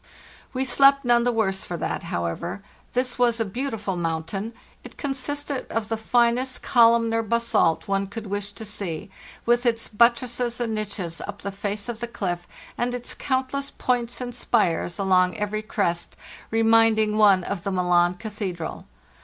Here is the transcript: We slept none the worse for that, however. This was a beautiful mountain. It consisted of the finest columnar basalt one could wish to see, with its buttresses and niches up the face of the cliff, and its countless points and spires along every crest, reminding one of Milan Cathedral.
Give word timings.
We 0.51 0.65
slept 0.65 1.05
none 1.05 1.25
the 1.25 1.31
worse 1.31 1.63
for 1.63 1.77
that, 1.77 2.01
however. 2.09 2.63
This 2.93 3.19
was 3.19 3.39
a 3.39 3.45
beautiful 3.45 3.95
mountain. 3.95 4.53
It 4.83 4.97
consisted 4.97 5.67
of 5.71 5.89
the 5.89 5.95
finest 5.95 6.63
columnar 6.63 7.21
basalt 7.21 7.87
one 7.87 8.07
could 8.07 8.25
wish 8.25 8.51
to 8.53 8.65
see, 8.65 9.11
with 9.45 9.63
its 9.63 9.87
buttresses 9.87 10.59
and 10.59 10.73
niches 10.73 11.21
up 11.27 11.43
the 11.43 11.51
face 11.51 11.87
of 11.87 11.99
the 11.99 12.07
cliff, 12.07 12.47
and 12.79 12.95
its 12.95 13.13
countless 13.13 13.69
points 13.69 14.19
and 14.21 14.33
spires 14.33 14.97
along 14.97 15.37
every 15.37 15.61
crest, 15.61 16.17
reminding 16.49 17.19
one 17.19 17.43
of 17.43 17.63
Milan 17.67 18.15
Cathedral. 18.15 18.87